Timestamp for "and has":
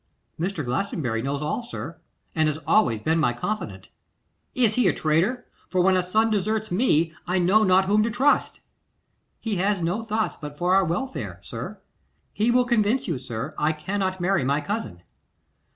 2.33-2.57